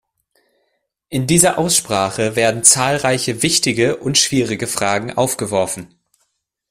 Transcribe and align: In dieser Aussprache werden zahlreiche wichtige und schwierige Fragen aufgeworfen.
In 1.09 1.27
dieser 1.27 1.59
Aussprache 1.59 2.35
werden 2.35 2.63
zahlreiche 2.63 3.43
wichtige 3.43 3.97
und 3.97 4.17
schwierige 4.17 4.65
Fragen 4.65 5.13
aufgeworfen. 5.15 5.93